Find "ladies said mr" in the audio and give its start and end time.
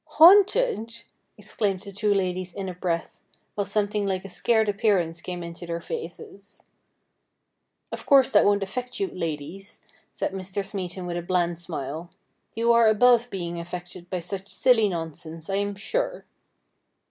9.09-10.65